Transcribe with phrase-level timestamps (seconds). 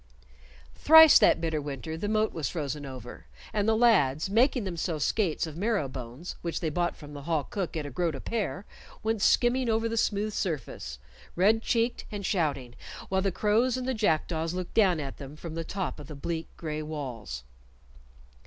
[0.73, 5.45] Thrice that bitter winter the moat was frozen over, and the lads, making themselves skates
[5.45, 8.65] of marrow bones, which they bought from the hall cook at a groat a pair,
[9.03, 10.97] went skimming over the smooth surface,
[11.35, 12.73] red checked and shouting,
[13.09, 16.15] while the crows and the jackdaws looked down at them from the top of the
[16.15, 17.43] bleak gray walls.